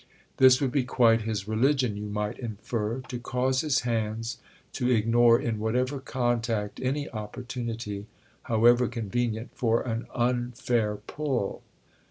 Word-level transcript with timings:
This 0.37 0.59
would 0.59 0.71
be 0.71 0.83
quite 0.83 1.21
his 1.21 1.47
religion, 1.47 1.95
you 1.95 2.07
might 2.07 2.39
infer—to 2.39 3.19
cause 3.19 3.61
his 3.61 3.81
hands 3.81 4.39
to 4.73 4.89
ignore 4.89 5.39
in 5.39 5.59
whatever 5.59 5.99
contact 5.99 6.79
any 6.81 7.07
opportunity, 7.11 8.07
however 8.45 8.87
convenient, 8.87 9.51
for 9.53 9.81
an 9.83 10.07
unfair 10.15 10.95
pull. 10.95 11.61